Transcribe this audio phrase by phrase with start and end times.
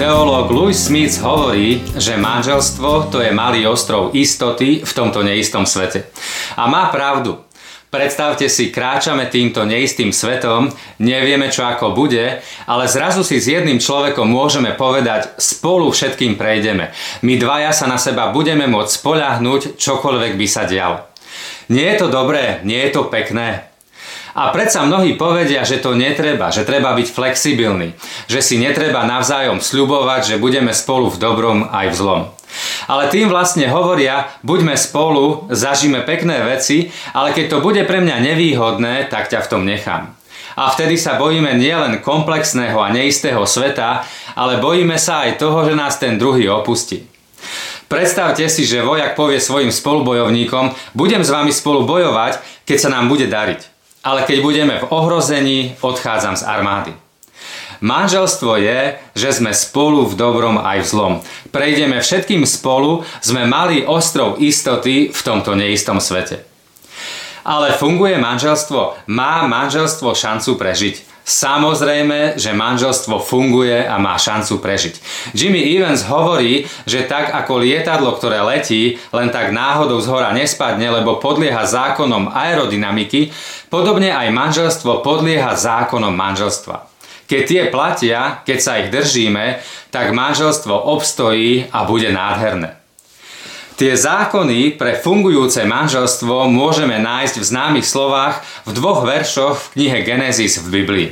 [0.00, 6.08] Teológ Louis Smith hovorí, že manželstvo to je malý ostrov istoty v tomto neistom svete.
[6.56, 7.36] A má pravdu.
[7.92, 10.72] Predstavte si, kráčame týmto neistým svetom,
[11.04, 16.96] nevieme čo ako bude, ale zrazu si s jedným človekom môžeme povedať, spolu všetkým prejdeme.
[17.20, 21.12] My dvaja sa na seba budeme môcť spoľahnúť, čokoľvek by sa dialo.
[21.68, 23.69] Nie je to dobré, nie je to pekné,
[24.34, 27.98] a predsa mnohí povedia, že to netreba, že treba byť flexibilný,
[28.30, 32.22] že si netreba navzájom sľubovať, že budeme spolu v dobrom aj v zlom.
[32.90, 38.16] Ale tým vlastne hovoria, buďme spolu, zažíme pekné veci, ale keď to bude pre mňa
[38.26, 40.14] nevýhodné, tak ťa v tom nechám.
[40.58, 44.02] A vtedy sa bojíme nielen komplexného a neistého sveta,
[44.34, 47.06] ale bojíme sa aj toho, že nás ten druhý opustí.
[47.86, 53.10] Predstavte si, že vojak povie svojim spolubojovníkom, budem s vami spolu bojovať, keď sa nám
[53.10, 56.92] bude dariť ale keď budeme v ohrození, odchádzam z armády.
[57.80, 61.14] Manželstvo je, že sme spolu v dobrom aj v zlom.
[61.48, 66.49] Prejdeme všetkým spolu, sme mali ostrov istoty v tomto neistom svete.
[67.44, 69.08] Ale funguje manželstvo?
[69.08, 71.10] Má manželstvo šancu prežiť?
[71.30, 74.98] Samozrejme, že manželstvo funguje a má šancu prežiť.
[75.30, 80.90] Jimmy Evans hovorí, že tak ako lietadlo, ktoré letí, len tak náhodou z hora nespadne,
[80.90, 83.30] lebo podlieha zákonom aerodynamiky,
[83.70, 86.90] podobne aj manželstvo podlieha zákonom manželstva.
[87.30, 89.62] Keď tie platia, keď sa ich držíme,
[89.94, 92.79] tak manželstvo obstojí a bude nádherné.
[93.80, 99.98] Tie zákony pre fungujúce manželstvo môžeme nájsť v známych slovách v dvoch veršoch v knihe
[100.04, 101.08] Genesis v Biblii.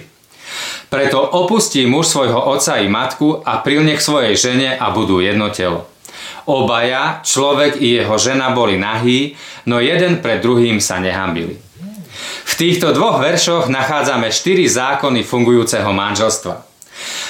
[0.93, 5.49] Preto opustí muž svojho otca i matku a prilne k svojej žene a budú jedno
[5.49, 5.89] telo.
[6.45, 9.33] Obaja, človek i jeho žena boli nahí,
[9.65, 11.57] no jeden pred druhým sa nehambili.
[12.45, 16.68] V týchto dvoch veršoch nachádzame štyri zákony fungujúceho manželstva.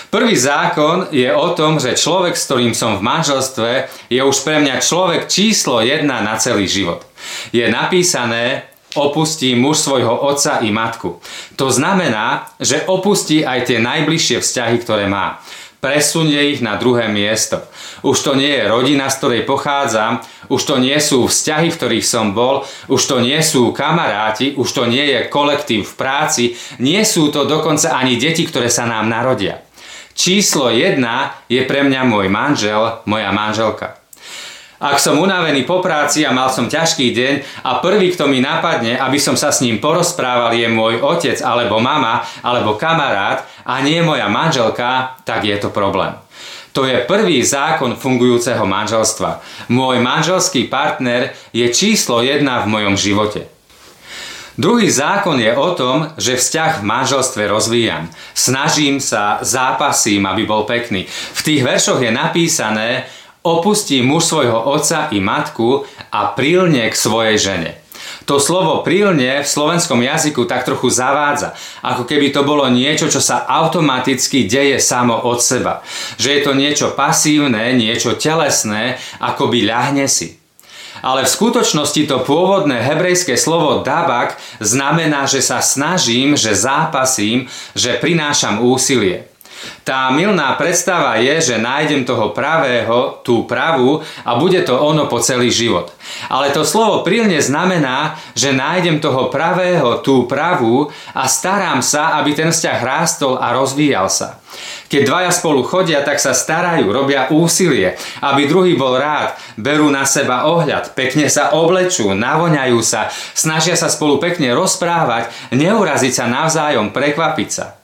[0.09, 3.71] Prvý zákon je o tom, že človek, s ktorým som v manželstve,
[4.09, 7.05] je už pre mňa človek číslo jedna na celý život.
[7.53, 8.65] Je napísané,
[8.97, 11.21] opustí muž svojho otca i matku.
[11.61, 15.45] To znamená, že opustí aj tie najbližšie vzťahy, ktoré má.
[15.85, 17.61] Presunie ich na druhé miesto.
[18.01, 22.07] Už to nie je rodina, z ktorej pochádzam, už to nie sú vzťahy, v ktorých
[22.09, 26.45] som bol, už to nie sú kamaráti, už to nie je kolektív v práci,
[26.81, 29.68] nie sú to dokonca ani deti, ktoré sa nám narodia.
[30.19, 34.03] Číslo jedna je pre mňa môj manžel, moja manželka.
[34.83, 38.99] Ak som unavený po práci a mal som ťažký deň a prvý, kto mi napadne,
[38.99, 44.03] aby som sa s ním porozprával, je môj otec alebo mama alebo kamarát a nie
[44.03, 46.11] moja manželka, tak je to problém.
[46.75, 49.39] To je prvý zákon fungujúceho manželstva.
[49.71, 53.58] Môj manželský partner je číslo jedna v mojom živote.
[54.59, 58.11] Druhý zákon je o tom, že vzťah v manželstve rozvíjam.
[58.35, 61.07] Snažím sa, zápasím, aby bol pekný.
[61.07, 63.07] V tých veršoch je napísané,
[63.47, 67.79] opustí muž svojho otca i matku a prilne k svojej žene.
[68.27, 71.55] To slovo prílne v slovenskom jazyku tak trochu zavádza,
[71.87, 75.87] ako keby to bolo niečo, čo sa automaticky deje samo od seba.
[76.19, 80.38] Že je to niečo pasívne, niečo telesné, akoby ľahne si.
[81.03, 87.99] Ale v skutočnosti to pôvodné hebrejské slovo dabak znamená, že sa snažím, že zápasím, že
[87.99, 89.31] prinášam úsilie.
[89.83, 95.17] Tá milná predstava je, že nájdem toho pravého, tú pravú a bude to ono po
[95.17, 95.89] celý život.
[96.29, 102.37] Ale to slovo prílne znamená, že nájdem toho pravého, tú pravú a starám sa, aby
[102.37, 104.37] ten vzťah rástol a rozvíjal sa.
[104.89, 110.09] Keď dvaja spolu chodia, tak sa starajú, robia úsilie, aby druhý bol rád, berú na
[110.09, 116.93] seba ohľad, pekne sa oblečú, navoňajú sa, snažia sa spolu pekne rozprávať, neuraziť sa navzájom,
[116.93, 117.78] prekvapiť sa.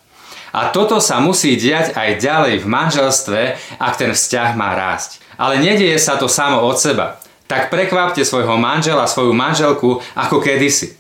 [0.55, 3.41] A toto sa musí diať aj ďalej v manželstve,
[3.83, 5.19] ak ten vzťah má rásť.
[5.35, 7.19] Ale nedieje sa to samo od seba.
[7.51, 10.95] Tak prekvapte svojho manžela, svoju manželku ako kedysi.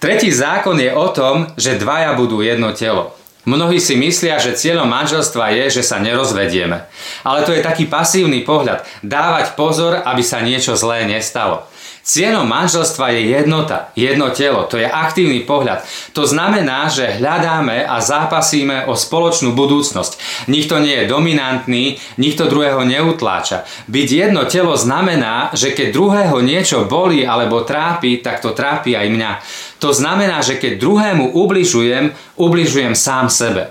[0.00, 3.12] Tretí zákon je o tom, že dvaja budú jedno telo.
[3.46, 6.84] Mnohí si myslia, že cieľom manželstva je, že sa nerozvedieme.
[7.22, 8.82] Ale to je taký pasívny pohľad.
[9.06, 11.68] Dávať pozor, aby sa niečo zlé nestalo.
[12.08, 15.84] Cieľom manželstva je jednota, jedno telo, to je aktívny pohľad.
[16.16, 20.16] To znamená, že hľadáme a zápasíme o spoločnú budúcnosť.
[20.48, 23.68] Nikto nie je dominantný, nikto druhého neutláča.
[23.92, 29.06] Byť jedno telo znamená, že keď druhého niečo bolí alebo trápi, tak to trápi aj
[29.12, 29.32] mňa.
[29.78, 33.70] To znamená, že keď druhému ubližujem, ubližujem sám sebe.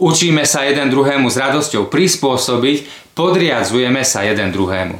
[0.00, 4.96] Učíme sa jeden druhému s radosťou prispôsobiť, podriadzujeme sa jeden druhému.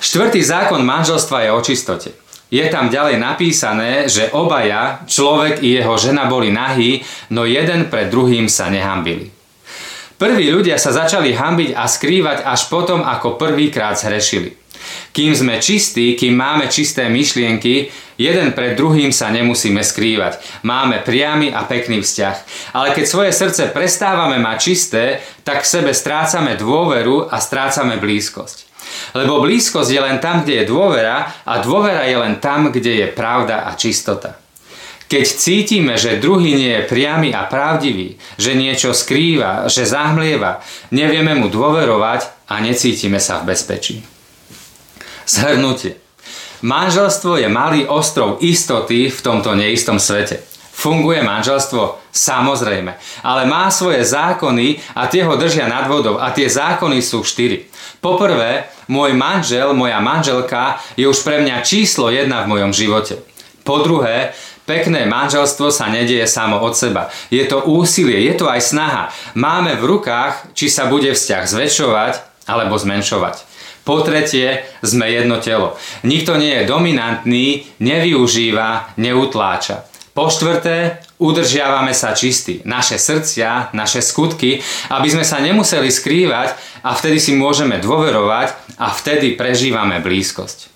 [0.00, 2.10] Štvrtý zákon manželstva je o čistote.
[2.50, 6.98] Je tam ďalej napísané, že obaja, človek i jeho žena boli nahí,
[7.30, 9.30] no jeden pred druhým sa nehambili.
[10.18, 14.52] Prví ľudia sa začali hambiť a skrývať až potom, ako prvýkrát zhrešili.
[15.10, 20.62] Kým sme čistí, kým máme čisté myšlienky, jeden pred druhým sa nemusíme skrývať.
[20.62, 22.36] Máme priamy a pekný vzťah.
[22.78, 28.70] Ale keď svoje srdce prestávame mať čisté, tak v sebe strácame dôveru a strácame blízkosť.
[29.18, 33.06] Lebo blízkosť je len tam, kde je dôvera a dôvera je len tam, kde je
[33.10, 34.38] pravda a čistota.
[35.10, 40.62] Keď cítime, že druhý nie je priamy a pravdivý, že niečo skrýva, že zahmlieva,
[40.94, 44.19] nevieme mu dôverovať a necítime sa v bezpečí.
[45.26, 45.96] Zhrnutie.
[46.60, 50.44] Manželstvo je malý ostrov istoty v tomto neistom svete.
[50.80, 52.00] Funguje manželstvo?
[52.08, 52.96] Samozrejme.
[53.24, 56.16] Ale má svoje zákony a tie ho držia nad vodou.
[56.16, 57.68] A tie zákony sú štyri.
[58.00, 63.20] Poprvé, môj manžel, moja manželka je už pre mňa číslo jedna v mojom živote.
[63.60, 64.32] Po druhé,
[64.64, 67.12] pekné manželstvo sa nedieje samo od seba.
[67.28, 69.12] Je to úsilie, je to aj snaha.
[69.36, 72.12] Máme v rukách, či sa bude vzťah zväčšovať
[72.48, 73.49] alebo zmenšovať.
[73.90, 75.74] Po tretie, sme jedno telo.
[76.06, 79.82] Nikto nie je dominantný, nevyužíva, neutláča.
[80.14, 82.62] Po štvrté, udržiavame sa čistí.
[82.62, 84.62] Naše srdcia, naše skutky,
[84.94, 86.54] aby sme sa nemuseli skrývať
[86.86, 90.70] a vtedy si môžeme dôverovať a vtedy prežívame blízkosť.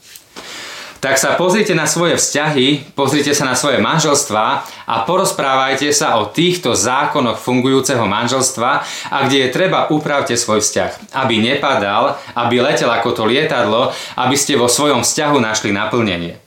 [1.04, 4.44] Tak sa pozrite na svoje vzťahy, pozrite sa na svoje manželstva
[4.88, 8.70] a porozprávajte sa o týchto zákonoch fungujúceho manželstva
[9.12, 14.32] a kde je treba upravte svoj vzťah, aby nepadal, aby letel ako to lietadlo, aby
[14.32, 16.40] ste vo svojom vzťahu našli naplnenie.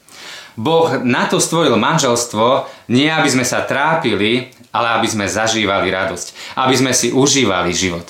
[0.57, 6.57] Boh na to stvoril manželstvo, nie aby sme sa trápili, ale aby sme zažívali radosť,
[6.57, 8.09] aby sme si užívali život.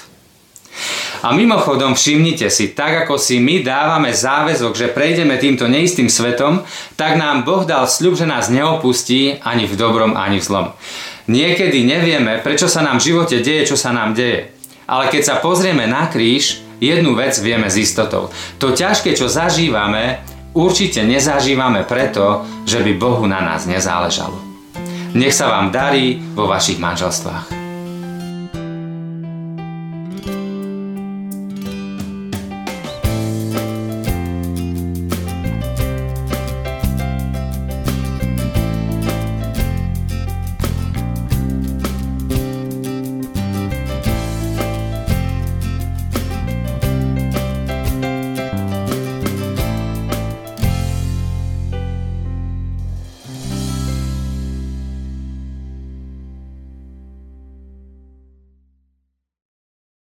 [1.26, 6.62] A mimochodom všimnite si, tak ako si my dávame záväzok, že prejdeme týmto neistým svetom,
[6.94, 10.68] tak nám Boh dal sľub, že nás neopustí ani v dobrom, ani v zlom.
[11.28, 14.54] Niekedy nevieme, prečo sa nám v živote deje, čo sa nám deje.
[14.88, 18.32] Ale keď sa pozrieme na kríž, jednu vec vieme s istotou.
[18.62, 20.24] To ťažké, čo zažívame,
[20.56, 24.40] určite nezažívame preto, že by Bohu na nás nezáležalo.
[25.18, 27.67] Nech sa vám darí vo vašich manželstvách.